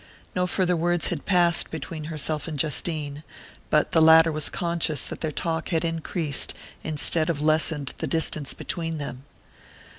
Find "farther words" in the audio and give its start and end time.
0.47-1.09